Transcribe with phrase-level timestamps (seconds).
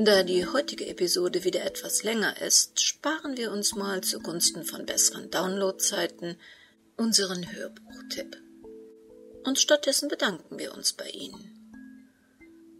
[0.00, 5.28] Da die heutige Episode wieder etwas länger ist, sparen wir uns mal zugunsten von besseren
[5.28, 6.36] Downloadzeiten
[6.96, 8.36] unseren Hörbuchtipp.
[9.44, 11.52] Und stattdessen bedanken wir uns bei Ihnen.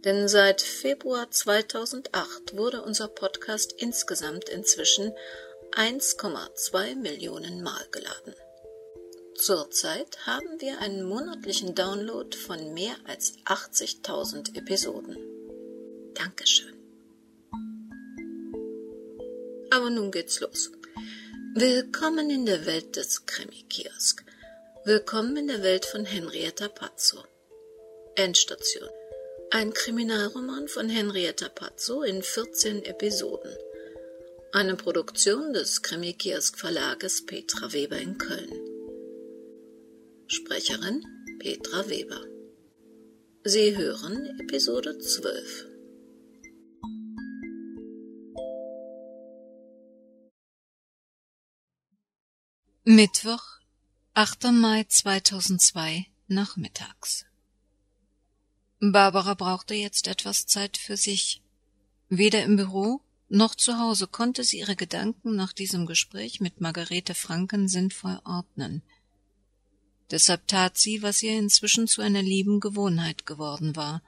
[0.05, 5.11] Denn seit Februar 2008 wurde unser Podcast insgesamt inzwischen
[5.73, 8.33] 1,2 Millionen Mal geladen.
[9.35, 15.17] Zurzeit haben wir einen monatlichen Download von mehr als 80.000 Episoden.
[16.13, 16.78] Dankeschön.
[19.71, 20.71] Aber nun geht's los.
[21.53, 24.25] Willkommen in der Welt des Krimi-Kiosk.
[24.83, 27.23] Willkommen in der Welt von Henrietta Pazzo.
[28.15, 28.89] Endstation.
[29.51, 33.55] Ein Kriminalroman von Henrietta Pazzo in 14 Episoden.
[34.53, 38.51] Eine Produktion des Krimi-Kiosk Verlages Petra Weber in Köln.
[40.25, 41.03] Sprecherin
[41.37, 42.25] Petra Weber.
[43.43, 45.68] Sie hören Episode 12.
[52.91, 53.43] Mittwoch,
[54.15, 54.45] 8.
[54.51, 57.27] Mai 2002, nachmittags.
[58.79, 61.43] Barbara brauchte jetzt etwas Zeit für sich.
[62.09, 67.13] Weder im Büro noch zu Hause konnte sie ihre Gedanken nach diesem Gespräch mit Margarete
[67.13, 68.81] Franken sinnvoll ordnen.
[70.09, 74.01] Deshalb tat sie, was ihr inzwischen zu einer lieben Gewohnheit geworden war,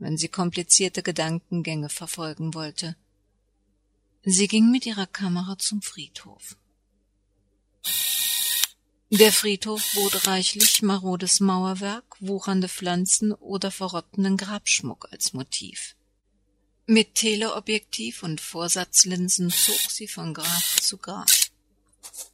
[0.00, 2.96] wenn sie komplizierte Gedankengänge verfolgen wollte.
[4.24, 6.56] Sie ging mit ihrer Kamera zum Friedhof.
[9.10, 15.94] Der Friedhof bot reichlich marodes Mauerwerk, wuchernde Pflanzen oder verrottenden Grabschmuck als Motiv.
[16.86, 21.30] Mit Teleobjektiv und Vorsatzlinsen zog sie von Grab zu Grab.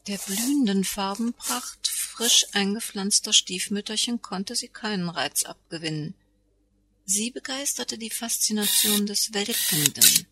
[0.07, 6.15] Der blühenden Farbenpracht frisch eingepflanzter Stiefmütterchen konnte sie keinen Reiz abgewinnen.
[7.05, 10.27] Sie begeisterte die Faszination des Welkenden,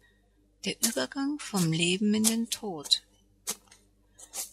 [0.65, 3.03] der Übergang vom Leben in den Tod,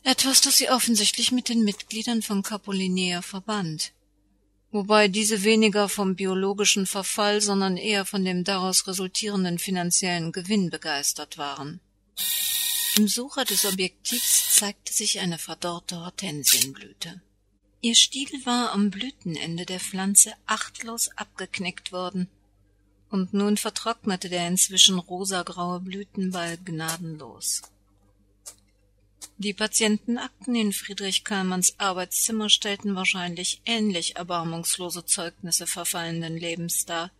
[0.03, 3.93] etwas, das sie offensichtlich mit den Mitgliedern von Capolinea verband.
[4.71, 11.37] Wobei diese weniger vom biologischen Verfall, sondern eher von dem daraus resultierenden finanziellen Gewinn begeistert
[11.37, 11.79] waren.
[12.97, 17.21] Im Sucher des Objektivs zeigte sich eine verdorrte Hortensienblüte.
[17.81, 22.27] Ihr Stiel war am Blütenende der Pflanze achtlos abgeknickt worden,
[23.09, 27.61] und nun vertrocknete der inzwischen rosagraue Blütenball gnadenlos.
[29.37, 37.11] Die Patientenakten in Friedrich Kallmanns Arbeitszimmer stellten wahrscheinlich ähnlich erbarmungslose Zeugnisse verfallenden Lebens dar.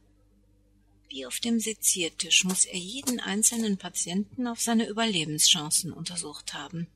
[1.09, 6.87] Wie auf dem Seziertisch muss er jeden einzelnen Patienten auf seine Überlebenschancen untersucht haben.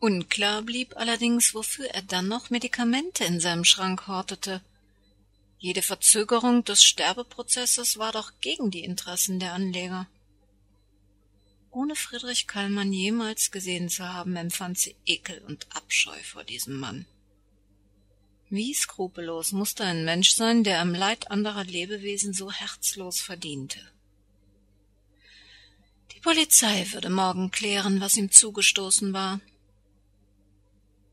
[0.00, 4.60] Unklar blieb allerdings, wofür er dann noch Medikamente in seinem Schrank hortete.
[5.58, 10.08] Jede Verzögerung des Sterbeprozesses war doch gegen die Interessen der Anleger.
[11.72, 17.06] Ohne Friedrich Kallmann jemals gesehen zu haben, empfand sie Ekel und Abscheu vor diesem Mann.
[18.50, 23.80] Wie skrupellos musste ein Mensch sein, der am Leid anderer Lebewesen so herzlos verdiente.
[26.14, 29.40] Die Polizei würde morgen klären, was ihm zugestoßen war.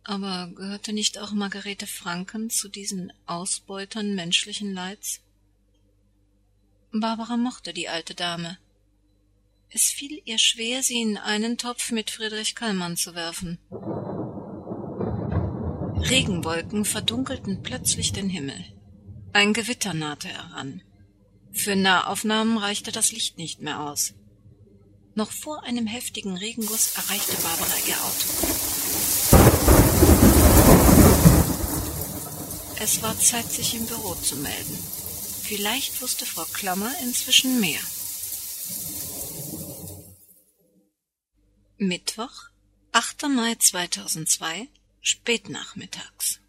[0.04, 5.22] Aber gehörte nicht auch Margarete Franken zu diesen Ausbeutern menschlichen Leids?
[6.92, 8.58] Barbara mochte die alte Dame.
[9.72, 13.60] Es fiel ihr schwer, sie in einen Topf mit Friedrich Kallmann zu werfen.
[16.10, 18.66] Regenwolken verdunkelten plötzlich den Himmel.
[19.32, 20.82] Ein Gewitter nahte heran.
[21.52, 24.16] Für Nahaufnahmen reichte das Licht nicht mehr aus.
[25.14, 28.28] Noch vor einem heftigen Regenguss erreichte Barbara ihr Auto.
[32.82, 34.78] Es war Zeit, sich im Büro zu melden.
[35.44, 37.80] Vielleicht wusste Frau Klammer inzwischen mehr.
[41.82, 42.50] Mittwoch,
[42.92, 43.30] 8.
[43.30, 44.68] Mai 2002,
[45.00, 46.42] spätnachmittags.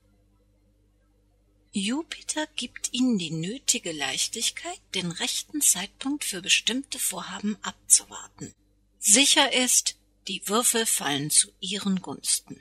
[1.70, 8.52] Jupiter gibt Ihnen die nötige Leichtigkeit, den rechten Zeitpunkt für bestimmte Vorhaben abzuwarten.
[8.98, 9.94] Sicher ist,
[10.26, 12.60] die Würfel fallen zu Ihren Gunsten.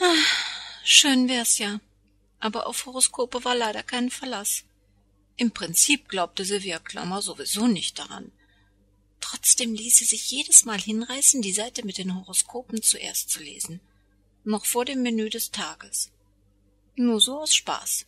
[0.00, 0.14] Ah,
[0.82, 1.78] schön wär's ja,
[2.40, 4.64] aber auf Horoskope war leider kein Verlass.
[5.36, 8.32] Im Prinzip glaubte Sylvia Klammer sowieso nicht daran.
[9.20, 13.80] Trotzdem ließ sie sich jedes Mal hinreißen, die Seite mit den Horoskopen zuerst zu lesen,
[14.44, 16.10] noch vor dem Menü des Tages.
[16.94, 18.06] Nur so aus Spaß.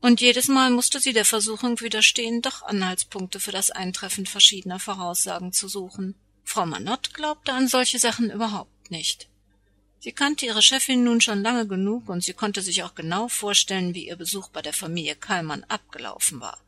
[0.00, 5.52] Und jedes Mal musste sie der Versuchung widerstehen, doch Anhaltspunkte für das Eintreffen verschiedener Voraussagen
[5.52, 6.14] zu suchen.
[6.44, 9.28] Frau Manott glaubte an solche Sachen überhaupt nicht.
[9.98, 13.94] Sie kannte ihre Chefin nun schon lange genug und sie konnte sich auch genau vorstellen,
[13.94, 16.58] wie ihr Besuch bei der Familie Kallmann abgelaufen war.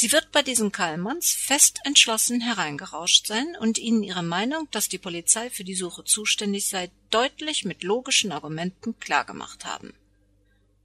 [0.00, 4.96] Sie wird bei diesen Kallmanns fest entschlossen hereingerauscht sein und ihnen ihre Meinung, dass die
[4.96, 9.92] Polizei für die Suche zuständig sei, deutlich mit logischen Argumenten klargemacht haben.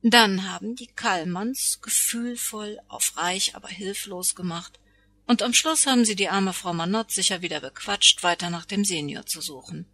[0.02, 4.80] Dann haben die Kallmanns gefühlvoll auf reich, aber hilflos gemacht,
[5.28, 8.84] und am Schluss haben sie die arme Frau Manott sicher wieder bequatscht, weiter nach dem
[8.84, 9.86] Senior zu suchen.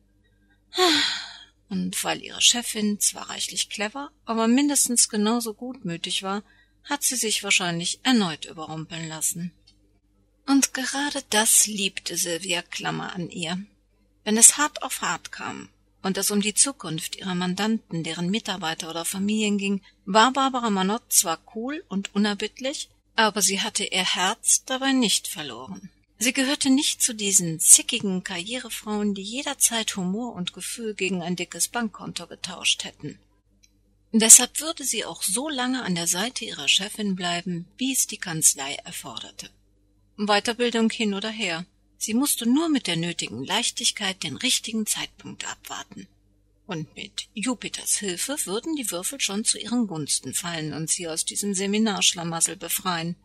[1.67, 6.41] Und weil ihre Chefin zwar reichlich clever, aber mindestens genauso gutmütig war,
[6.83, 9.51] hat sie sich wahrscheinlich erneut überrumpeln lassen.
[10.47, 13.63] Und gerade das liebte Sylvia Klammer an ihr.
[14.23, 15.69] Wenn es hart auf hart kam
[16.01, 21.03] und es um die Zukunft ihrer Mandanten, deren Mitarbeiter oder Familien ging, war Barbara Manott
[21.13, 25.89] zwar cool und unerbittlich, aber sie hatte ihr Herz dabei nicht verloren.
[26.17, 31.69] Sie gehörte nicht zu diesen zickigen Karrierefrauen, die jederzeit Humor und Gefühl gegen ein dickes
[31.69, 33.19] Bankkonto getauscht hätten.
[34.11, 38.17] Deshalb würde sie auch so lange an der Seite ihrer Chefin bleiben, wie es die
[38.17, 39.51] Kanzlei erforderte.
[40.17, 41.65] Weiterbildung hin oder her.
[41.97, 46.07] Sie musste nur mit der nötigen Leichtigkeit den richtigen Zeitpunkt abwarten.
[46.65, 51.25] Und mit Jupiters Hilfe würden die Würfel schon zu ihren Gunsten fallen und sie aus
[51.25, 53.15] diesem Seminarschlamassel befreien.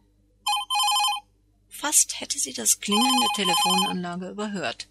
[1.69, 4.89] Fast hätte sie das Klingeln der Telefonanlage überhört.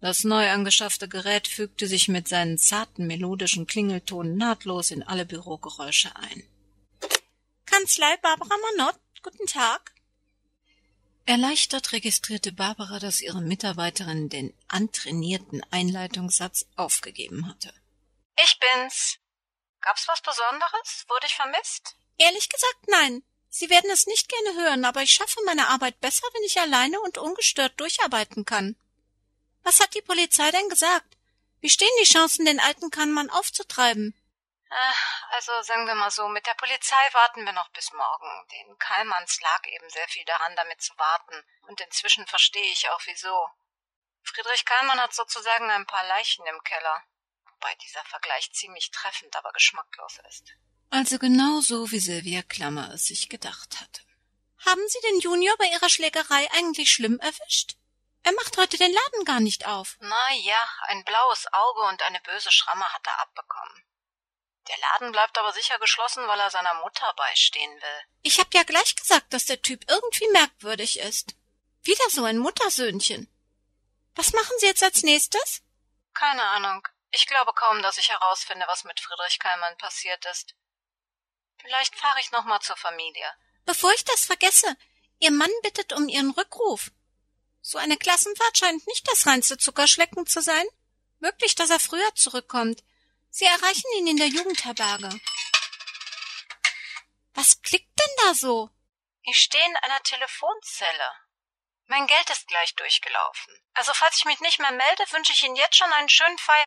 [0.00, 6.14] Das neu angeschaffte Gerät fügte sich mit seinen zarten melodischen Klingeltonen nahtlos in alle Bürogeräusche
[6.14, 6.44] ein.
[7.66, 9.92] Kanzlei Barbara Manott, guten Tag.
[11.26, 17.72] Erleichtert registrierte Barbara, dass ihre Mitarbeiterin den antrainierten Einleitungssatz aufgegeben hatte.
[18.42, 19.18] Ich bin's.
[19.80, 21.04] Gab's was Besonderes?
[21.08, 21.96] Wurde ich vermisst?
[22.18, 23.22] Ehrlich gesagt, nein.
[23.50, 27.00] Sie werden es nicht gerne hören, aber ich schaffe meine Arbeit besser, wenn ich alleine
[27.00, 28.76] und ungestört durcharbeiten kann.
[29.62, 31.16] Was hat die Polizei denn gesagt?
[31.60, 34.14] Wie stehen die Chancen, den alten Kannmann aufzutreiben?
[35.30, 38.46] Also sagen wir mal so, mit der Polizei warten wir noch bis morgen.
[38.52, 41.42] Den Kallmanns lag eben sehr viel daran, damit zu warten.
[41.68, 43.48] Und inzwischen verstehe ich auch wieso.
[44.22, 47.02] Friedrich Kallmann hat sozusagen ein paar Leichen im Keller.
[47.52, 50.52] Wobei dieser Vergleich ziemlich treffend, aber geschmacklos ist.
[50.90, 54.02] Also genau so, wie Sylvia Klammer es sich gedacht hatte.
[54.66, 57.76] Haben Sie den Junior bei Ihrer Schlägerei eigentlich schlimm erwischt?
[58.28, 59.96] Er macht heute den Laden gar nicht auf.
[60.00, 63.86] Na ja, ein blaues Auge und eine böse Schramme hat er abbekommen.
[64.68, 68.00] Der Laden bleibt aber sicher geschlossen, weil er seiner Mutter beistehen will.
[68.20, 71.36] Ich hab ja gleich gesagt, dass der Typ irgendwie merkwürdig ist.
[71.84, 73.32] Wieder so ein Muttersöhnchen.
[74.14, 75.62] Was machen Sie jetzt als nächstes?
[76.12, 76.86] Keine Ahnung.
[77.12, 80.54] Ich glaube kaum, dass ich herausfinde, was mit Friedrich Kallmann passiert ist.
[81.62, 83.32] Vielleicht fahre ich noch mal zur Familie.
[83.64, 84.76] Bevor ich das vergesse,
[85.18, 86.90] Ihr Mann bittet um Ihren Rückruf.
[87.70, 90.64] So eine Klassenfahrt scheint nicht das reinste Zuckerschlecken zu sein.
[91.18, 92.82] Möglich, dass er früher zurückkommt.
[93.28, 95.10] Sie erreichen ihn in der Jugendherberge.
[97.34, 98.70] Was klickt denn da so?
[99.22, 101.10] Ich stehe in einer Telefonzelle.
[101.88, 103.52] Mein Geld ist gleich durchgelaufen.
[103.74, 106.64] Also falls ich mich nicht mehr melde, wünsche ich Ihnen jetzt schon einen schönen Feier.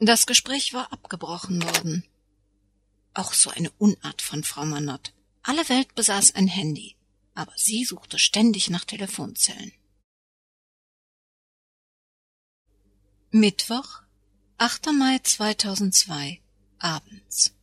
[0.00, 2.06] Das Gespräch war abgebrochen worden.
[3.14, 5.14] Auch so eine Unart von Frau Manott.
[5.44, 6.97] Alle Welt besaß ein Handy
[7.38, 9.70] aber sie suchte ständig nach Telefonzellen.
[13.30, 14.02] Mittwoch,
[14.56, 14.86] 8.
[14.86, 16.40] Mai 2002,
[16.80, 17.54] abends.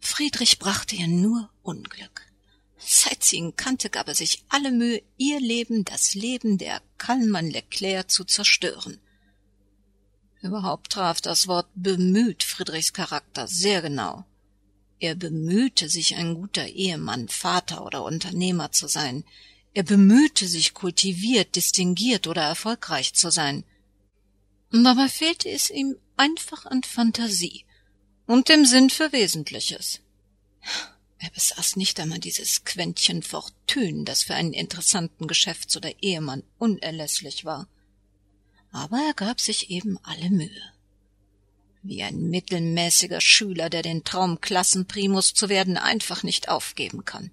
[0.00, 2.26] Friedrich brachte ihr nur Unglück.
[2.76, 7.48] Seit sie ihn kannte, gab er sich alle Mühe, ihr Leben, das Leben der Kallmann
[7.48, 9.00] Leclerc zu zerstören.
[10.42, 14.26] Überhaupt traf das Wort bemüht Friedrichs Charakter sehr genau.
[14.98, 19.24] Er bemühte sich, ein guter Ehemann, Vater oder Unternehmer zu sein.
[19.74, 23.64] Er bemühte sich, kultiviert, distinguiert oder erfolgreich zu sein.
[24.70, 27.64] Dabei fehlte es ihm einfach an Fantasie
[28.26, 30.00] und dem Sinn für Wesentliches.
[31.18, 37.44] Er besaß nicht einmal dieses Quäntchen Fortune, das für einen interessanten Geschäfts- oder Ehemann unerlässlich
[37.44, 37.68] war.
[38.70, 40.75] Aber er gab sich eben alle Mühe
[41.88, 47.30] wie ein mittelmäßiger Schüler, der den Traum Klassenprimus zu werden einfach nicht aufgeben kann.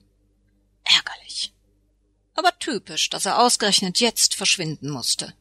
[0.84, 1.54] Ärgerlich.
[2.36, 5.34] Aber typisch, dass er ausgerechnet jetzt verschwinden musste.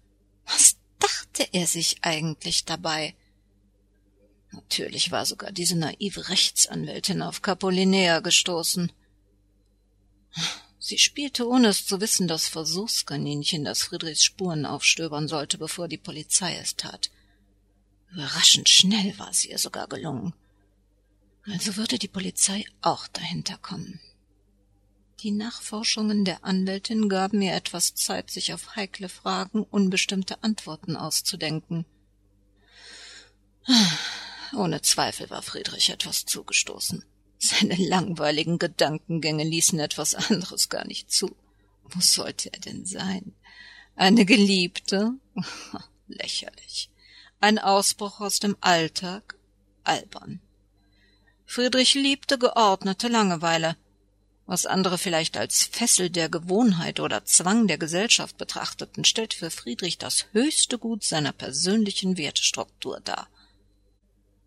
[0.46, 3.14] Was dachte er sich eigentlich dabei?
[4.50, 8.92] Natürlich war sogar diese naive Rechtsanwältin auf Capolinea gestoßen.
[10.78, 15.96] Sie spielte, ohne es zu wissen, das Versuchskaninchen, das Friedrichs Spuren aufstöbern sollte, bevor die
[15.96, 17.10] Polizei es tat.
[18.12, 20.34] Überraschend schnell war es ihr sogar gelungen.
[21.44, 24.00] Also würde die Polizei auch dahinter kommen.
[25.20, 31.86] Die Nachforschungen der Anwältin gaben ihr etwas Zeit, sich auf heikle Fragen unbestimmte Antworten auszudenken.
[34.54, 37.04] Ohne Zweifel war Friedrich etwas zugestoßen.
[37.38, 41.34] Seine langweiligen Gedankengänge ließen etwas anderes gar nicht zu.
[41.84, 43.34] Wo sollte er denn sein?
[43.96, 45.14] Eine Geliebte?
[46.08, 46.91] Lächerlich.
[47.42, 49.34] Ein Ausbruch aus dem Alltag?
[49.82, 50.40] Albern.
[51.44, 53.76] Friedrich liebte geordnete Langeweile,
[54.46, 59.98] was andere vielleicht als Fessel der Gewohnheit oder Zwang der Gesellschaft betrachteten, stellte für Friedrich
[59.98, 63.26] das höchste Gut seiner persönlichen Wertestruktur dar.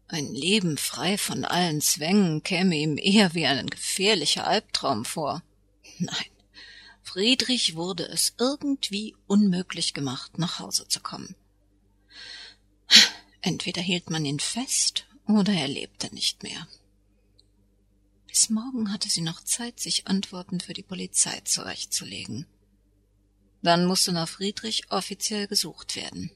[0.08, 5.44] Ein Leben frei von allen Zwängen käme ihm eher wie ein gefährlicher Albtraum vor.
[6.00, 6.32] Nein,
[7.04, 11.36] Friedrich wurde es irgendwie unmöglich gemacht, nach Hause zu kommen.
[13.46, 16.68] Entweder hielt man ihn fest oder er lebte nicht mehr.
[18.26, 22.48] Bis morgen hatte sie noch Zeit, sich Antworten für die Polizei zurechtzulegen.
[23.62, 26.32] Dann musste nach Friedrich offiziell gesucht werden.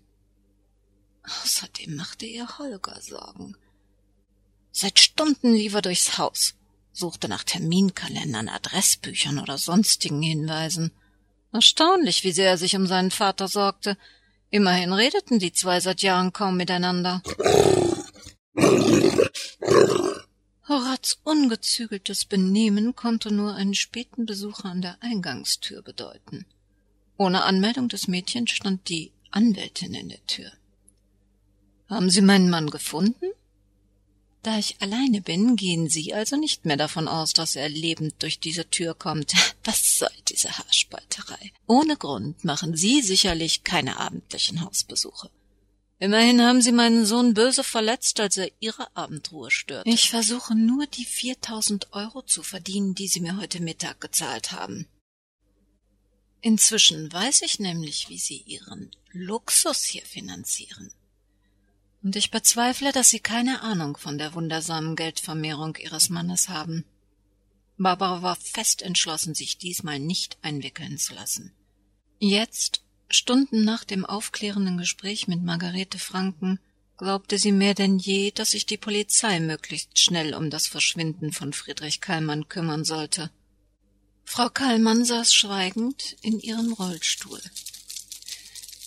[1.23, 3.57] Außerdem machte ihr Holger Sorgen.
[4.71, 6.53] Seit Stunden lief er durchs Haus,
[6.93, 10.91] suchte nach Terminkalendern, Adressbüchern oder sonstigen Hinweisen.
[11.51, 13.97] Erstaunlich, wie sehr er sich um seinen Vater sorgte.
[14.51, 17.21] Immerhin redeten die zwei seit Jahren kaum miteinander.
[20.67, 26.45] Horats ungezügeltes Benehmen konnte nur einen späten Besucher an der Eingangstür bedeuten.
[27.17, 30.51] Ohne Anmeldung des Mädchens stand die Anwältin in der Tür.
[31.87, 33.25] Haben Sie meinen Mann gefunden?
[34.41, 38.39] Da ich alleine bin, gehen Sie also nicht mehr davon aus, dass er lebend durch
[38.39, 39.34] diese Tür kommt.
[39.65, 41.51] Was soll diese Haarspalterei?
[41.67, 45.29] Ohne Grund machen Sie sicherlich keine abendlichen Hausbesuche.
[46.01, 49.89] Immerhin haben Sie meinen Sohn böse verletzt, als er Ihre Abendruhe störte.
[49.89, 54.88] Ich versuche nur die viertausend Euro zu verdienen, die Sie mir heute Mittag gezahlt haben.
[56.39, 60.93] Inzwischen weiß ich nämlich, wie Sie Ihren Luxus hier finanzieren.
[62.01, 66.85] Und ich bezweifle, dass Sie keine Ahnung von der wundersamen Geldvermehrung Ihres Mannes haben.
[67.77, 71.53] Barbara war fest entschlossen, sich diesmal nicht einwickeln zu lassen.
[72.19, 76.59] Jetzt, Stunden nach dem aufklärenden Gespräch mit Margarete Franken,
[76.97, 81.53] glaubte sie mehr denn je, dass sich die Polizei möglichst schnell um das Verschwinden von
[81.53, 83.31] Friedrich Kallmann kümmern sollte.
[84.25, 87.41] Frau Kallmann saß schweigend in ihrem Rollstuhl.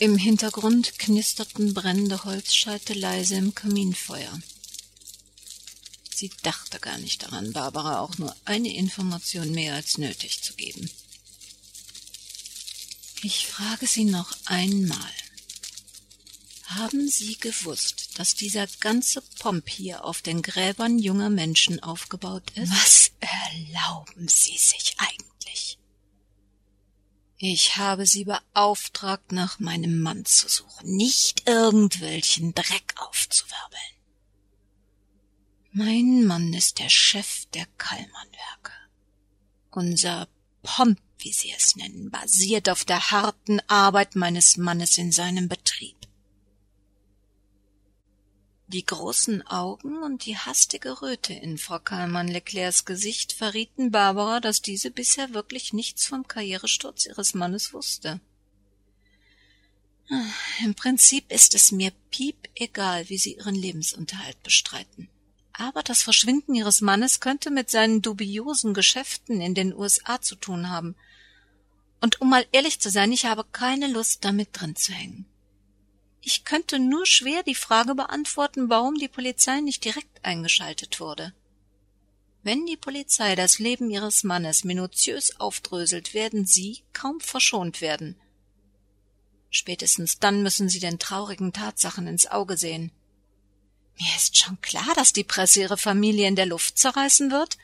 [0.02, 4.36] Im Hintergrund knisterten brennende Holzscheite leise im Kaminfeuer.
[6.12, 10.90] Sie dachte gar nicht daran, Barbara auch nur eine Information mehr als nötig zu geben.
[13.22, 15.12] Ich frage Sie noch einmal.
[16.64, 22.72] Haben Sie gewusst, dass dieser ganze Pomp hier auf den Gräbern junger Menschen aufgebaut ist?
[22.72, 25.31] Was erlauben Sie sich eigentlich?
[27.44, 33.96] Ich habe sie beauftragt, nach meinem Mann zu suchen, nicht irgendwelchen Dreck aufzuwirbeln.
[35.72, 38.72] Mein Mann ist der Chef der Kallmannwerke.
[39.72, 40.28] Unser
[40.62, 45.96] Pomp, wie Sie es nennen, basiert auf der harten Arbeit meines Mannes in seinem Betrieb.
[48.72, 54.62] Die großen Augen und die hastige Röte in Frau Kallmann Leclercs Gesicht verrieten Barbara, dass
[54.62, 58.18] diese bisher wirklich nichts vom Karrieresturz ihres Mannes wusste.
[60.10, 60.24] Ah,
[60.64, 65.10] Im Prinzip ist es mir piep egal, wie sie ihren Lebensunterhalt bestreiten.
[65.52, 70.70] Aber das Verschwinden ihres Mannes könnte mit seinen dubiosen Geschäften in den USA zu tun
[70.70, 70.96] haben.
[72.00, 75.26] Und um mal ehrlich zu sein, ich habe keine Lust, damit drin zu hängen.
[76.24, 81.34] Ich könnte nur schwer die Frage beantworten, warum die Polizei nicht direkt eingeschaltet wurde.
[82.44, 88.16] Wenn die Polizei das Leben ihres Mannes minutiös aufdröselt, werden sie kaum verschont werden.
[89.50, 92.92] Spätestens dann müssen sie den traurigen Tatsachen ins Auge sehen.
[94.00, 97.58] Mir ist schon klar, dass die Presse ihre Familie in der Luft zerreißen wird.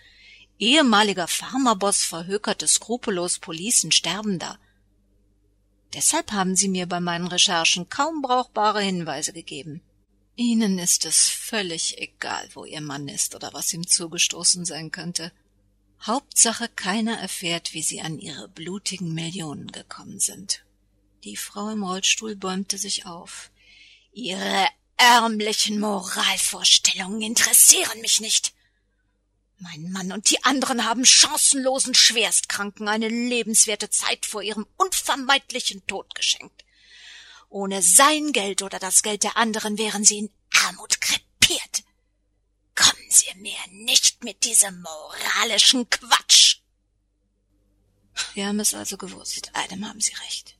[0.58, 4.58] Ehemaliger Pharmaboss verhökerte skrupellos Policen sterben da.
[5.94, 9.80] Deshalb haben Sie mir bei meinen Recherchen kaum brauchbare Hinweise gegeben.
[10.36, 15.32] Ihnen ist es völlig egal, wo Ihr Mann ist oder was ihm zugestoßen sein könnte.
[16.02, 20.62] Hauptsache keiner erfährt, wie Sie an Ihre blutigen Millionen gekommen sind.
[21.24, 23.50] Die Frau im Rollstuhl bäumte sich auf.
[24.12, 28.54] Ihre ärmlichen Moralvorstellungen interessieren mich nicht.
[29.60, 36.14] Mein Mann und die anderen haben chancenlosen Schwerstkranken eine lebenswerte Zeit vor ihrem unvermeidlichen Tod
[36.14, 36.64] geschenkt.
[37.48, 40.30] Ohne sein Geld oder das Geld der anderen wären sie in
[40.66, 41.82] Armut krepiert.
[42.76, 46.60] Kommen Sie mir nicht mit diesem moralischen Quatsch.
[48.34, 49.50] Wir haben es also gewusst.
[49.54, 50.56] Einem haben Sie recht.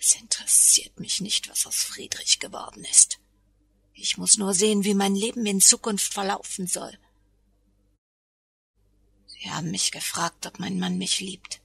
[0.00, 3.18] Es interessiert mich nicht, was aus Friedrich geworden ist.
[3.92, 6.98] Ich muss nur sehen, wie mein Leben in Zukunft verlaufen soll.
[9.44, 11.60] Sie haben mich gefragt, ob mein Mann mich liebt.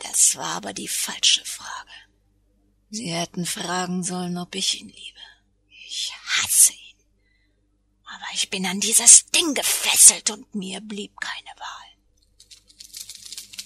[0.00, 1.92] Das war aber die falsche Frage.
[2.90, 5.20] Sie hätten fragen sollen, ob ich ihn liebe.
[5.86, 6.96] Ich hasse ihn.
[8.04, 11.88] Aber ich bin an dieses Ding gefesselt und mir blieb keine Wahl.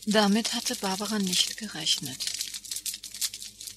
[0.05, 2.23] Damit hatte Barbara nicht gerechnet.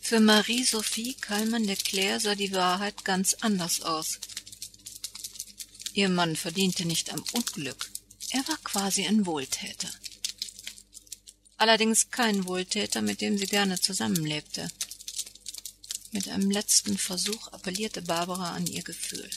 [0.02, 4.20] Für Marie-Sophie Kallmann-Leclerc sah die Wahrheit ganz anders aus.
[5.94, 7.90] Ihr Mann verdiente nicht am Unglück.
[8.32, 9.90] Er war quasi ein Wohltäter.
[11.58, 14.70] Allerdings kein Wohltäter, mit dem sie gerne zusammenlebte.
[16.12, 19.30] Mit einem letzten Versuch appellierte Barbara an ihr Gefühl.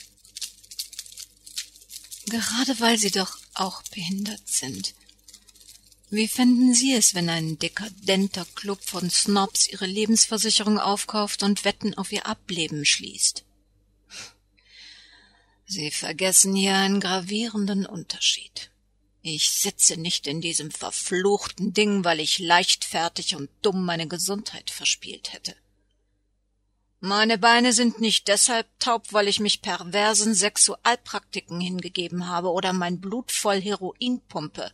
[2.25, 4.93] Gerade weil Sie doch auch behindert sind.
[6.09, 11.93] Wie fänden Sie es, wenn ein dekadenter Club von Snobs Ihre Lebensversicherung aufkauft und Wetten
[11.97, 13.43] auf Ihr Ableben schließt?
[15.65, 18.70] Sie vergessen hier einen gravierenden Unterschied.
[19.23, 25.33] Ich sitze nicht in diesem verfluchten Ding, weil ich leichtfertig und dumm meine Gesundheit verspielt
[25.33, 25.55] hätte.
[26.99, 32.99] Meine Beine sind nicht deshalb taub, weil ich mich perversen Sexualpraktiken hingegeben habe oder mein
[32.99, 34.71] Blut voll Heroin pumpe.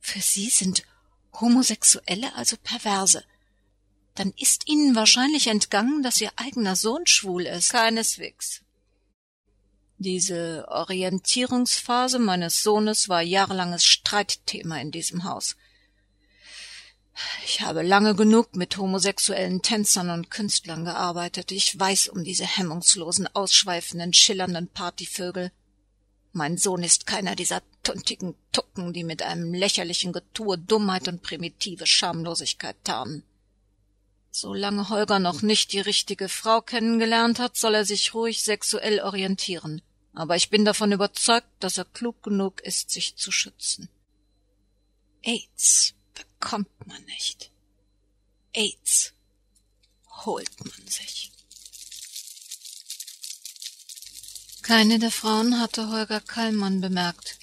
[0.00, 0.82] Für Sie sind
[1.40, 3.24] Homosexuelle also Perverse.
[4.14, 7.70] Dann ist Ihnen wahrscheinlich entgangen, dass Ihr eigener Sohn schwul ist.
[7.70, 8.62] Keineswegs.
[10.04, 15.54] Diese Orientierungsphase meines Sohnes war jahrelanges Streitthema in diesem Haus.
[17.44, 21.52] Ich habe lange genug mit homosexuellen Tänzern und Künstlern gearbeitet.
[21.52, 25.52] Ich weiß um diese hemmungslosen, ausschweifenden, schillernden Partyvögel.
[26.32, 31.86] Mein Sohn ist keiner dieser tuntigen Tucken, die mit einem lächerlichen Getue Dummheit und primitive
[31.86, 33.22] Schamlosigkeit tarnen.
[34.32, 39.80] Solange Holger noch nicht die richtige Frau kennengelernt hat, soll er sich ruhig sexuell orientieren
[40.14, 43.88] aber ich bin davon überzeugt, dass er klug genug ist, sich zu schützen.
[45.22, 47.50] AIDS bekommt man nicht.
[48.52, 49.12] AIDS
[50.24, 51.30] holt man sich.
[54.62, 57.38] Keine der Frauen hatte Holger Kallmann bemerkt,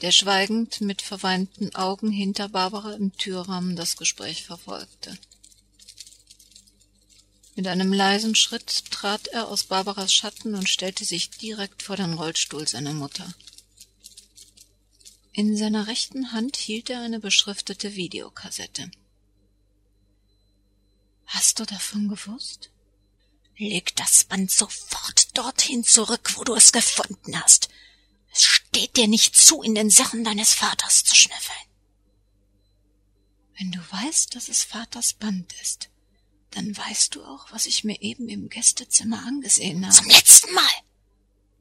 [0.00, 5.16] der schweigend mit verweinten Augen hinter Barbara im Türrahmen das Gespräch verfolgte.
[7.60, 12.14] Mit einem leisen Schritt trat er aus Barbaras Schatten und stellte sich direkt vor den
[12.14, 13.34] Rollstuhl seiner Mutter.
[15.34, 18.90] In seiner rechten Hand hielt er eine beschriftete Videokassette.
[21.26, 22.70] Hast du davon gewusst?
[23.58, 27.68] Leg das Band sofort dorthin zurück, wo du es gefunden hast.
[28.32, 31.68] Es steht dir nicht zu, in den Sachen deines Vaters zu schnüffeln.
[33.58, 35.90] Wenn du weißt, dass es Vaters Band ist,
[36.50, 39.94] dann weißt du auch, was ich mir eben im Gästezimmer angesehen habe.
[39.94, 40.62] Zum letzten Mal.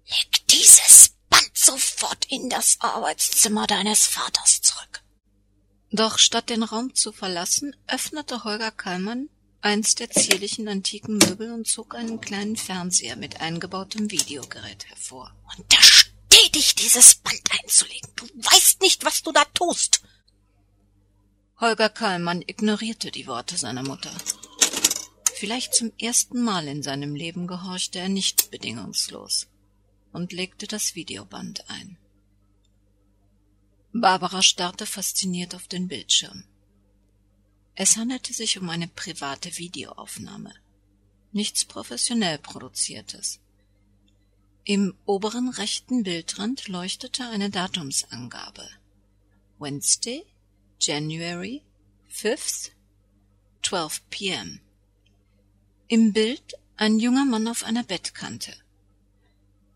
[0.08, 5.04] Leg dieses Band sofort in das Arbeitszimmer deines Vaters zurück.
[5.91, 9.30] Doch statt den Raum zu verlassen, öffnete Holger Kallmann
[9.62, 15.36] eins der zierlichen antiken Möbel und zog einen kleinen Fernseher mit eingebautem Videogerät hervor.
[15.58, 18.10] Untersteh dich, dieses Band einzulegen.
[18.15, 20.02] Du weißt nicht, was du da tust.
[21.60, 24.12] Holger Kallmann ignorierte die Worte seiner Mutter.
[25.39, 29.47] Vielleicht zum ersten Mal in seinem Leben gehorchte er nicht bedingungslos
[30.12, 31.97] und legte das Videoband ein.
[33.93, 36.43] Barbara starrte fasziniert auf den Bildschirm.
[37.73, 40.54] Es handelte sich um eine private Videoaufnahme,
[41.32, 43.39] nichts professionell produziertes.
[44.65, 48.67] Im oberen rechten Bildrand leuchtete eine Datumsangabe.
[49.58, 50.25] Wednesday,
[50.82, 51.63] January
[52.12, 52.71] 5th,
[53.63, 54.60] 12 p.m.
[55.91, 58.54] Im Bild ein junger Mann auf einer Bettkante.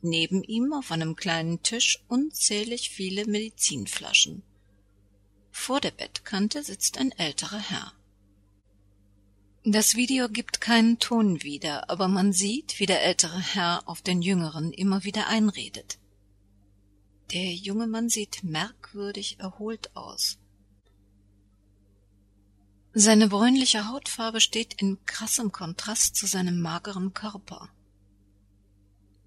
[0.03, 4.43] Neben ihm auf einem kleinen Tisch unzählig viele Medizinflaschen.
[5.49, 7.93] Vor der Bettkante sitzt ein älterer Herr.
[9.65, 14.21] Das Video gibt keinen Ton wieder, aber man sieht, wie der ältere Herr auf den
[14.21, 15.97] Jüngeren immer wieder einredet.
[17.31, 20.37] Der junge Mann sieht merkwürdig erholt aus.
[22.95, 27.69] Seine bräunliche Hautfarbe steht in krassem Kontrast zu seinem mageren Körper.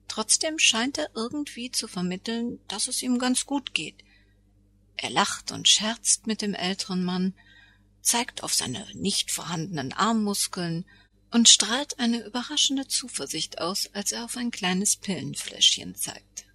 [0.06, 4.04] Trotzdem scheint er irgendwie zu vermitteln, dass es ihm ganz gut geht.
[4.96, 7.34] Er lacht und scherzt mit dem älteren Mann,
[8.02, 10.84] zeigt auf seine nicht vorhandenen Armmuskeln
[11.32, 16.46] und strahlt eine überraschende Zuversicht aus, als er auf ein kleines Pillenfläschchen zeigt.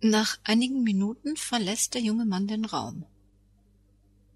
[0.00, 3.04] Nach einigen Minuten verlässt der junge Mann den Raum.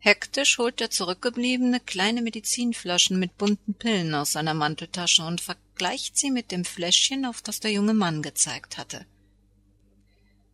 [0.05, 6.31] Hektisch holt der Zurückgebliebene kleine Medizinflaschen mit bunten Pillen aus seiner Manteltasche und vergleicht sie
[6.31, 9.07] mit dem Fläschchen, auf das der junge Mann gezeigt hatte.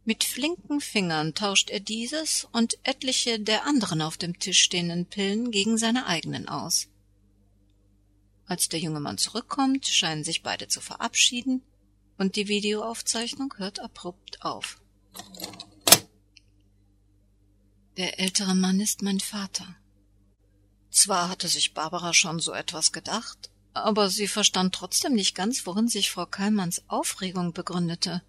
[0.05, 5.51] Mit flinken Fingern tauscht er dieses und etliche der anderen auf dem Tisch stehenden Pillen
[5.51, 6.87] gegen seine eigenen aus.
[8.47, 11.61] Als der junge Mann zurückkommt, scheinen sich beide zu verabschieden,
[12.19, 14.81] und die Videoaufzeichnung hört abrupt auf.
[18.01, 19.77] Der ältere Mann ist mein Vater.
[20.91, 25.87] Zwar hatte sich Barbara schon so etwas gedacht, aber sie verstand trotzdem nicht ganz, worin
[25.87, 28.23] sich Frau Kallmanns Aufregung begründete.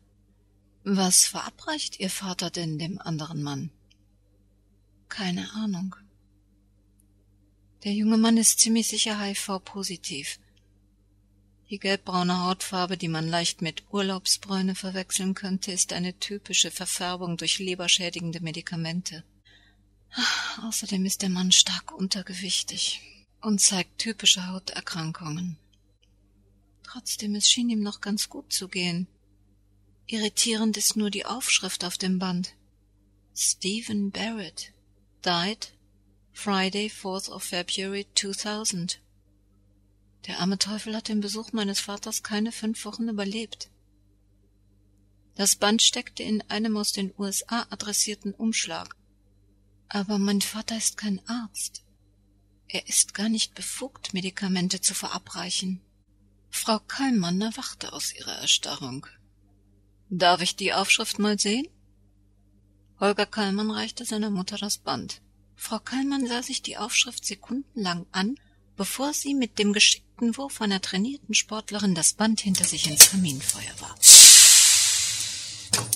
[0.84, 3.72] Was verabreicht Ihr Vater denn dem anderen Mann?
[5.08, 5.96] Keine Ahnung.
[7.86, 10.38] Der junge Mann ist ziemlich sicher HIV-positiv.
[11.70, 17.60] Die gelbbraune Hautfarbe, die man leicht mit Urlaubsbräune verwechseln könnte, ist eine typische Verfärbung durch
[17.60, 19.24] leberschädigende Medikamente.
[20.63, 23.02] Außerdem ist der Mann stark untergewichtig
[23.41, 25.58] und zeigt typische Hauterkrankungen.
[26.84, 29.08] Trotzdem, es schien ihm noch ganz gut zu gehen.
[30.08, 32.54] Irritierend ist nur die Aufschrift auf dem Band.
[33.34, 34.74] Stephen Barrett
[35.24, 35.74] died
[36.34, 39.00] Friday, 4th of February 2000.
[40.28, 43.69] Der arme Teufel hat den Besuch meines Vaters keine fünf Wochen überlebt.
[45.36, 48.95] Das Band steckte in einem aus den USA adressierten Umschlag.
[49.94, 51.84] Aber mein Vater ist kein Arzt.
[52.70, 55.82] Er ist gar nicht befugt, Medikamente zu verabreichen.
[56.50, 59.06] Frau Kallmann erwachte aus ihrer Erstarrung.
[60.10, 61.68] Darf ich die Aufschrift mal sehen?
[63.02, 65.22] Holger Kallmann reichte seiner Mutter das Band.
[65.58, 68.40] Frau Kallmann sah sich die Aufschrift sekundenlang an,
[68.78, 73.80] bevor sie mit dem geschickten Wurf einer trainierten Sportlerin das Band hinter sich ins Kaminfeuer
[73.80, 73.98] warf.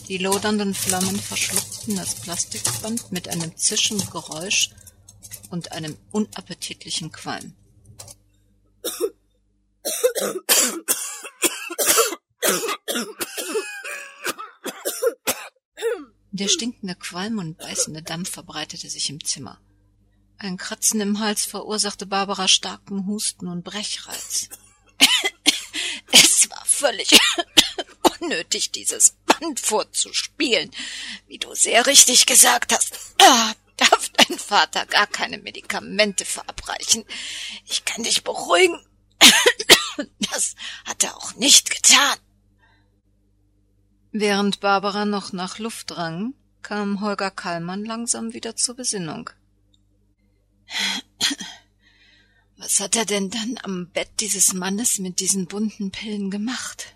[0.08, 4.70] Die lodernden Flammen verschluckten das Plastikband mit einem zischenden Geräusch
[5.50, 7.56] und einem unappetitlichen Qualm.
[16.32, 19.60] Der stinkende Qualm und beißende Dampf verbreitete sich im Zimmer.
[20.38, 24.50] Ein Kratzen im Hals verursachte Barbara starken Husten und Brechreiz.
[26.12, 27.18] Es war völlig
[28.20, 30.72] unnötig, dieses Band vorzuspielen,
[31.28, 32.98] wie du sehr richtig gesagt hast.
[33.22, 37.06] Ah, darf dein Vater gar keine Medikamente verabreichen.
[37.66, 38.80] Ich kann dich beruhigen.
[40.32, 42.18] Das hat er auch nicht getan.
[44.12, 49.30] Während Barbara noch nach Luft rang, kam Holger Kallmann langsam wieder zur Besinnung.
[52.58, 56.96] Was hat er denn dann am Bett dieses Mannes mit diesen bunten Pillen gemacht?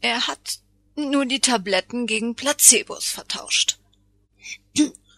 [0.00, 0.60] Er hat
[0.94, 3.78] nur die Tabletten gegen Placebos vertauscht.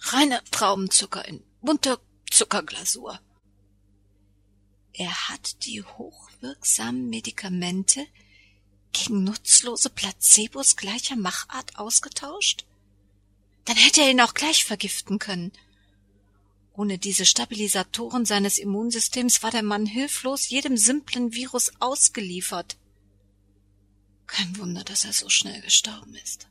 [0.00, 3.20] Reiner Traubenzucker in bunter Zuckerglasur.
[4.92, 8.06] Er hat die hochwirksamen Medikamente
[8.92, 12.64] gegen nutzlose Placebos gleicher Machart ausgetauscht?
[13.64, 15.52] Dann hätte er ihn auch gleich vergiften können.
[16.78, 22.76] Ohne diese Stabilisatoren seines Immunsystems war der Mann hilflos jedem simplen Virus ausgeliefert.
[24.28, 26.46] Kein Wunder, dass er so schnell gestorben ist.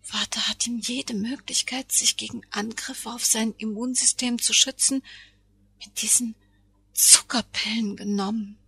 [0.00, 5.02] Vater hat ihm jede Möglichkeit, sich gegen Angriffe auf sein Immunsystem zu schützen,
[5.84, 6.36] mit diesen
[6.92, 8.58] Zuckerpillen genommen.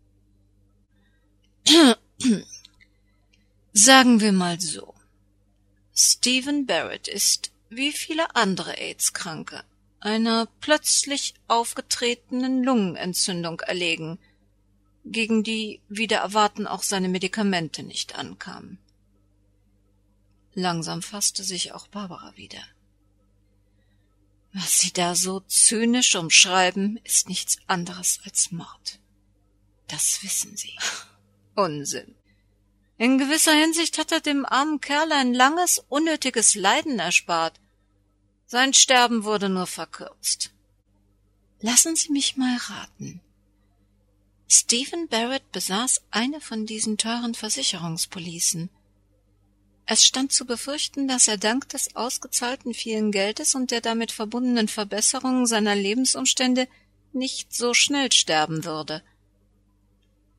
[3.73, 4.93] Sagen wir mal so.
[5.95, 9.65] Stephen Barrett ist, wie viele andere AIDS-Kranke,
[10.01, 14.19] einer plötzlich aufgetretenen Lungenentzündung erlegen,
[15.05, 18.79] gegen die wieder erwarten auch seine Medikamente nicht ankamen.
[20.55, 22.63] Langsam fasste sich auch Barbara wieder.
[24.53, 29.01] Was Sie da so zynisch umschreiben, ist nichts anderes als Mord.
[29.89, 30.79] Das wissen Sie.
[31.57, 32.15] Unsinn.
[32.97, 37.61] In gewisser Hinsicht hat er dem armen Kerl ein langes, unnötiges Leiden erspart.
[38.55, 40.53] Sein Sterben wurde nur verkürzt.
[41.61, 43.21] Lassen Sie mich mal raten.
[44.47, 48.71] Stephen Barrett besaß eine von diesen teuren Versicherungspolicen.
[49.87, 54.69] Es stand zu befürchten, dass er dank des ausgezahlten vielen Geldes und der damit verbundenen
[54.69, 56.69] Verbesserungen seiner Lebensumstände
[57.13, 59.03] nicht so schnell sterben würde.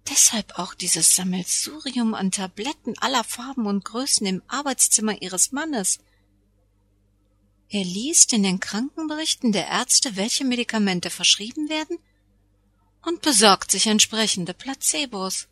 [0.09, 5.99] Deshalb auch dieses Sammelsurium an Tabletten aller Farben und Größen im Arbeitszimmer ihres Mannes.
[7.69, 11.97] Er liest in den Krankenberichten der Ärzte, welche Medikamente verschrieben werden,
[13.03, 15.47] und besorgt sich entsprechende Placebos.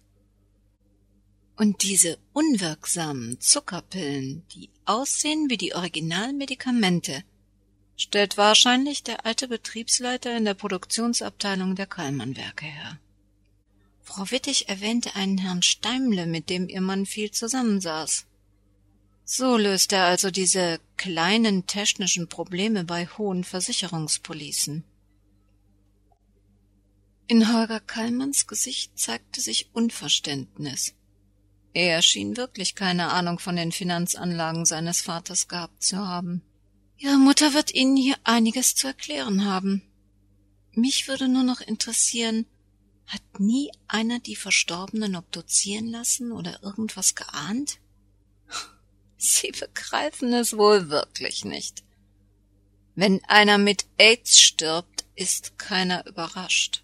[1.56, 7.24] Und diese unwirksamen Zuckerpillen, die aussehen wie die Originalmedikamente,
[7.96, 13.00] stellt wahrscheinlich der alte Betriebsleiter in der Produktionsabteilung der Kallmann-Werke her.
[14.02, 18.26] Frau Wittig erwähnte einen Herrn Steimle, mit dem ihr Mann viel zusammensaß.
[19.26, 24.84] So löst er also diese kleinen technischen Probleme bei hohen Versicherungspolicen.
[27.28, 30.94] In Holger Kallmanns Gesicht zeigte sich Unverständnis.
[31.74, 36.44] Er schien wirklich keine Ahnung von den Finanzanlagen seines Vaters gehabt zu haben.
[36.98, 39.82] Ihre Mutter wird Ihnen hier einiges zu erklären haben.
[40.74, 42.46] Mich würde nur noch interessieren,
[43.08, 47.80] hat nie einer die Verstorbenen obduzieren lassen oder irgendwas geahnt?
[49.26, 51.86] Sie begreifen es wohl wirklich nicht.
[52.94, 56.84] Wenn einer mit AIDS stirbt, ist keiner überrascht.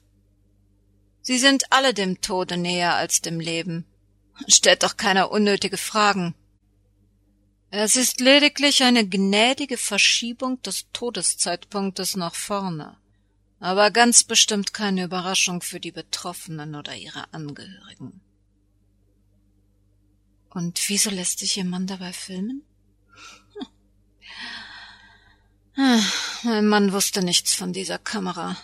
[1.21, 3.85] Sie sind alle dem Tode näher als dem Leben.
[4.47, 6.33] Stellt doch keiner unnötige Fragen.
[7.71, 12.95] Es ist lediglich eine gnädige Verschiebung des Todeszeitpunktes nach vorne,
[13.59, 18.21] aber ganz bestimmt keine Überraschung für die Betroffenen oder ihre Angehörigen.
[20.49, 22.63] Und wieso lässt sich Ihr Mann dabei filmen?
[25.73, 26.01] Hm.
[26.43, 28.57] Mein Mann wusste nichts von dieser Kamera.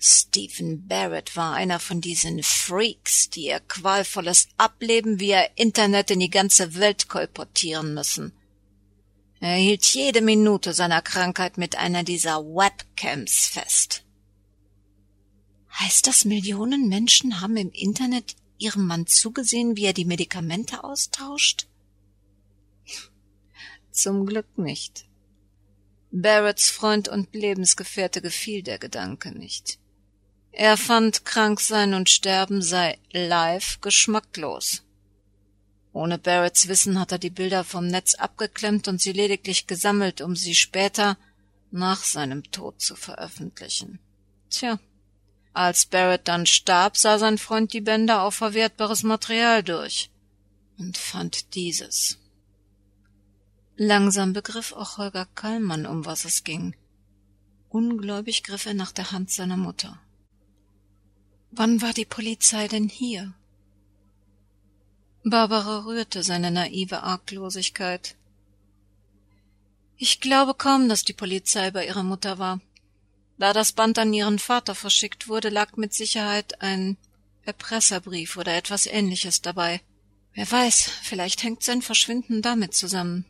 [0.00, 6.30] Stephen Barrett war einer von diesen Freaks, die ihr qualvolles Ableben via Internet in die
[6.30, 8.32] ganze Welt kolportieren müssen.
[9.40, 14.04] Er hielt jede Minute seiner Krankheit mit einer dieser Webcams fest.
[15.80, 21.66] Heißt das, Millionen Menschen haben im Internet ihrem Mann zugesehen, wie er die Medikamente austauscht?
[23.90, 25.06] Zum Glück nicht.
[26.10, 29.78] Barretts Freund und Lebensgefährte gefiel der Gedanke nicht.
[30.52, 34.82] Er fand, krank sein und sterben sei live geschmacklos.
[35.92, 40.36] Ohne Barretts Wissen hat er die Bilder vom Netz abgeklemmt und sie lediglich gesammelt, um
[40.36, 41.18] sie später
[41.70, 43.98] nach seinem Tod zu veröffentlichen.
[44.50, 44.78] Tja,
[45.58, 50.10] als Barrett dann starb, sah sein Freund die Bänder auf verwertbares Material durch
[50.78, 52.18] und fand dieses.
[53.76, 56.76] Langsam begriff auch Holger Kallmann, um was es ging.
[57.68, 60.00] Ungläubig griff er nach der Hand seiner Mutter.
[61.50, 63.34] Wann war die Polizei denn hier?
[65.24, 68.16] Barbara rührte seine naive Arglosigkeit.
[69.96, 72.60] Ich glaube kaum, dass die Polizei bei ihrer Mutter war.
[73.38, 76.96] Da das Band an ihren Vater verschickt wurde, lag mit Sicherheit ein
[77.44, 79.80] Erpresserbrief oder etwas ähnliches dabei.
[80.34, 83.24] Wer weiß, vielleicht hängt sein Verschwinden damit zusammen.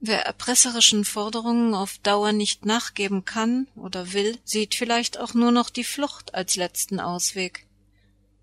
[0.00, 5.70] Wer erpresserischen Forderungen auf Dauer nicht nachgeben kann oder will, sieht vielleicht auch nur noch
[5.70, 7.66] die Flucht als letzten Ausweg.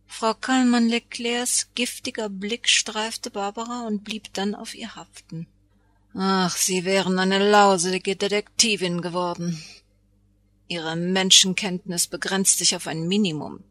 [0.07, 5.47] Frau Kallmann Leclercs giftiger Blick streifte Barbara und blieb dann auf ihr haften.
[6.15, 9.63] Ach, Sie wären eine lausige Detektivin geworden.
[10.71, 13.61] Ihre Menschenkenntnis begrenzt sich auf ein Minimum.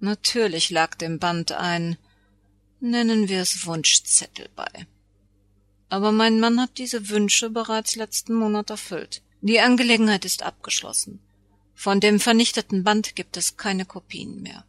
[0.00, 1.96] Natürlich lag dem Band ein,
[2.80, 4.88] nennen wir es Wunschzettel bei.
[5.88, 9.22] Aber mein Mann hat diese Wünsche bereits letzten Monat erfüllt.
[9.40, 11.20] Die Angelegenheit ist abgeschlossen.
[11.76, 14.64] Von dem vernichteten Band gibt es keine Kopien mehr.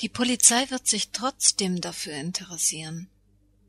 [0.00, 3.08] Die Polizei wird sich trotzdem dafür interessieren.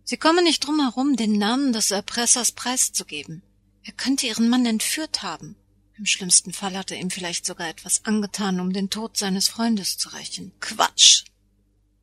[0.03, 3.43] Sie kommen nicht drum herum, den Namen des Erpressers preiszugeben.
[3.83, 5.55] Er könnte ihren Mann entführt haben.
[5.97, 9.97] Im schlimmsten Fall hat er ihm vielleicht sogar etwas angetan, um den Tod seines Freundes
[9.97, 10.51] zu rächen.
[10.59, 11.25] Quatsch.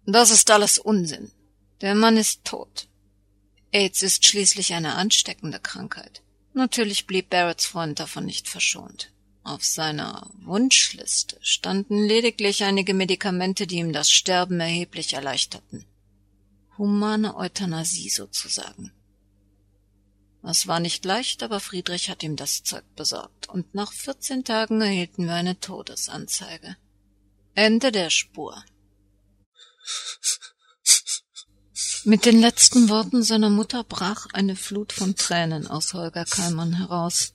[0.05, 1.31] Das ist alles Unsinn.
[1.81, 2.89] Der Mann ist tot.
[3.73, 6.23] AIDS ist schließlich eine ansteckende Krankheit.
[6.55, 9.13] Natürlich blieb Barretts Freund davon nicht verschont.
[9.43, 15.85] Auf seiner Wunschliste standen lediglich einige Medikamente, die ihm das Sterben erheblich erleichterten.
[16.79, 18.93] Humane Euthanasie sozusagen.
[20.47, 24.83] Es war nicht leicht, aber Friedrich hat ihm das Zeug besorgt, und nach vierzehn Tagen
[24.83, 26.77] erhielten wir eine Todesanzeige.
[27.55, 28.63] Ende der Spur.
[32.05, 37.33] Mit den letzten Worten seiner Mutter brach eine Flut von Tränen aus Holger Kallmann heraus.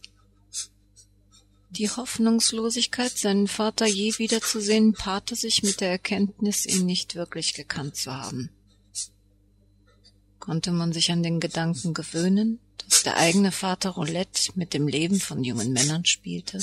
[1.71, 7.95] Die Hoffnungslosigkeit, seinen Vater je wiederzusehen, paarte sich mit der Erkenntnis, ihn nicht wirklich gekannt
[7.95, 8.51] zu haben.
[10.39, 15.19] Konnte man sich an den Gedanken gewöhnen, dass der eigene Vater Roulette mit dem Leben
[15.19, 16.59] von jungen Männern spielte?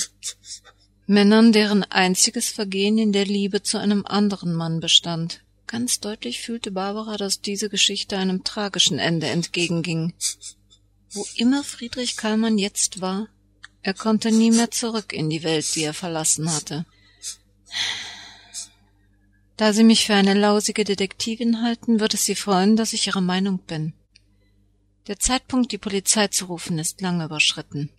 [1.06, 6.70] Männern, deren einziges Vergehen in der Liebe zu einem anderen Mann bestand, Ganz deutlich fühlte
[6.70, 10.14] Barbara, dass diese Geschichte einem tragischen Ende entgegenging.
[11.10, 13.28] Wo immer Friedrich Kallmann jetzt war,
[13.82, 16.86] er konnte nie mehr zurück in die Welt, die er verlassen hatte.
[19.56, 23.22] Da Sie mich für eine lausige Detektivin halten, wird es Sie freuen, dass ich Ihrer
[23.22, 23.94] Meinung bin.
[25.06, 27.90] Der Zeitpunkt, die Polizei zu rufen, ist lang überschritten.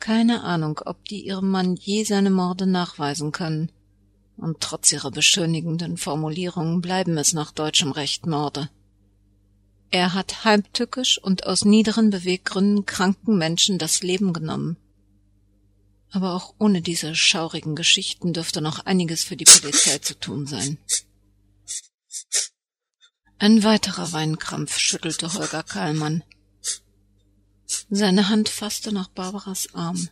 [0.00, 3.70] Keine Ahnung, ob die ihrem Mann je seine Morde nachweisen können.
[4.36, 8.70] Und trotz ihrer beschönigenden Formulierungen bleiben es nach deutschem Recht Morde.
[9.90, 14.76] Er hat heimtückisch und aus niederen Beweggründen kranken Menschen das Leben genommen.
[16.10, 20.78] Aber auch ohne diese schaurigen Geschichten dürfte noch einiges für die Polizei zu tun sein.
[23.38, 26.24] Ein weiterer Weinkrampf schüttelte Holger Kahlmann.
[27.90, 30.08] Seine Hand fasste nach Barbaras Arm.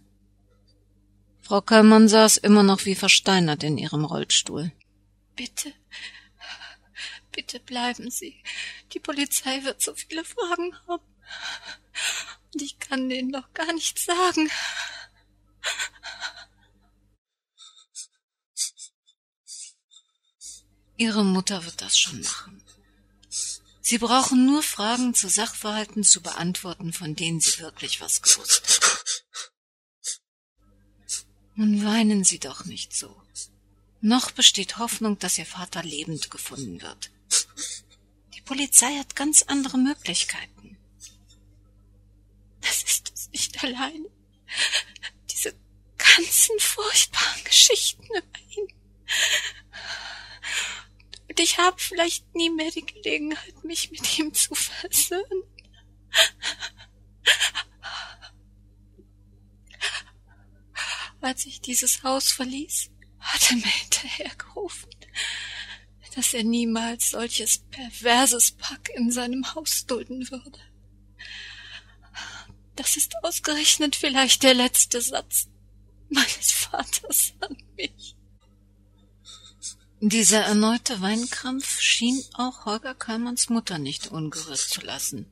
[1.42, 4.72] Frau Kallmann saß immer noch wie versteinert in ihrem Rollstuhl.
[5.37, 5.72] Bitte,
[7.30, 8.42] bitte bleiben Sie.
[8.92, 11.04] Die Polizei wird so viele Fragen haben.
[12.52, 14.50] Und ich kann denen doch gar nichts sagen.
[20.96, 22.62] Ihre Mutter wird das schon machen.
[23.83, 28.96] Sie brauchen nur Fragen zu Sachverhalten zu beantworten, von denen Sie wirklich was gewusst haben.
[31.55, 33.22] Nun weinen Sie doch nicht so.
[34.00, 37.11] Noch besteht Hoffnung, dass Ihr Vater lebend gefunden wird.
[38.35, 40.76] Die Polizei hat ganz andere Möglichkeiten.
[42.61, 44.05] Das ist es nicht allein.
[46.16, 48.68] Ganzen furchtbaren Geschichten über ihn.
[51.29, 55.42] Und ich habe vielleicht nie mehr die Gelegenheit, mich mit ihm zu versöhnen.
[61.20, 64.90] Als ich dieses Haus verließ, hat er mir hinterhergerufen,
[66.14, 70.61] dass er niemals solches perverses Pack in seinem Haus dulden würde.
[72.74, 75.48] Das ist ausgerechnet vielleicht der letzte Satz
[76.11, 78.14] meines Vaters an mich.
[80.01, 85.27] Dieser erneute Weinkrampf schien auch Holger Kallmanns Mutter nicht ungerührt zu lassen.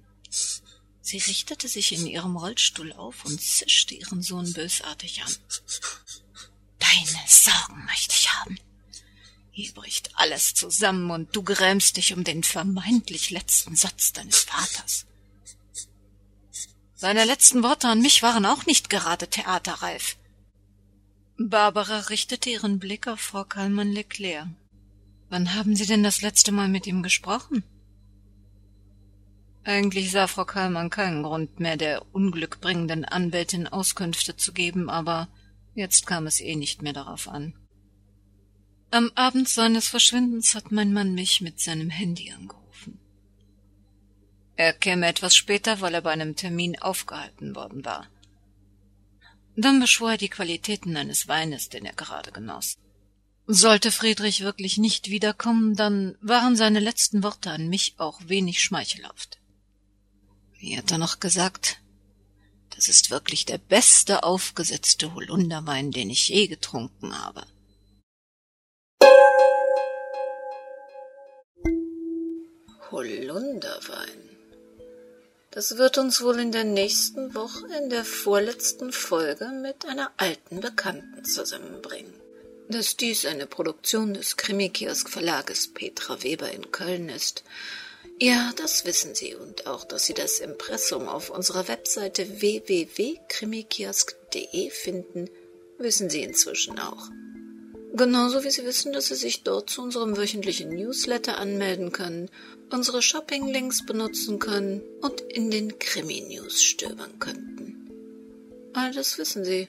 [1.02, 5.36] Sie richtete sich in ihrem Rollstuhl auf und zischte ihren Sohn bösartig an.
[6.78, 8.58] Deine Sorgen möchte ich haben.
[9.50, 15.06] Hier bricht alles zusammen und du grämst dich um den vermeintlich letzten Satz deines Vaters.
[16.94, 20.16] Seine letzten Worte an mich waren auch nicht gerade theaterreif.
[21.36, 24.46] Barbara richtete ihren Blick auf Frau Kallmann Leclerc.
[25.30, 27.64] Wann haben Sie denn das letzte Mal mit ihm gesprochen?
[29.64, 35.28] Eigentlich sah Frau Kallmann keinen Grund mehr, der unglückbringenden Anwältin Auskünfte zu geben, aber
[35.74, 37.54] jetzt kam es eh nicht mehr darauf an.
[38.92, 43.00] Am Abend seines Verschwindens hat mein Mann mich mit seinem Handy angerufen.
[44.54, 48.06] Er käme etwas später, weil er bei einem Termin aufgehalten worden war.
[49.56, 52.76] Dann beschwor er die Qualitäten eines Weines, den er gerade genoss.
[53.46, 59.38] Sollte Friedrich wirklich nicht wiederkommen, dann waren seine letzten Worte an mich auch wenig schmeichelhaft.
[60.58, 61.78] Wie hat er noch gesagt?
[62.74, 67.46] Das ist wirklich der beste aufgesetzte Holunderwein, den ich je getrunken habe.
[72.90, 74.33] Holunderwein.
[75.54, 80.58] Das wird uns wohl in der nächsten Woche in der vorletzten Folge mit einer alten
[80.58, 82.12] Bekannten zusammenbringen.
[82.68, 87.44] Dass dies eine Produktion des Krimikiosk Verlages Petra Weber in Köln ist,
[88.20, 95.30] ja, das wissen Sie und auch, dass Sie das Impressum auf unserer Webseite www.krimikiosk.de finden,
[95.78, 97.10] wissen Sie inzwischen auch.
[97.92, 102.28] Genauso wie Sie wissen, dass Sie sich dort zu unserem wöchentlichen Newsletter anmelden können,
[102.74, 107.88] unsere Shopping-Links benutzen können und in den Krimi-News stöbern könnten.
[108.74, 109.68] All das wissen Sie.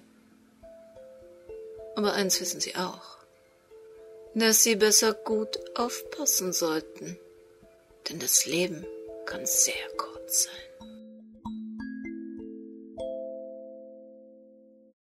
[1.96, 3.20] Aber eins wissen Sie auch,
[4.34, 7.18] dass Sie besser gut aufpassen sollten,
[8.10, 8.84] denn das Leben
[9.28, 10.65] kann sehr kurz sein.